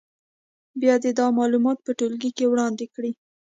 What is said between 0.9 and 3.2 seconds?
دې دا معلومات په ټولګي کې وړاندې کړي.